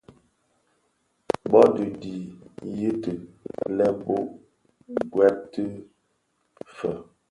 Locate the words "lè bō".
3.77-4.15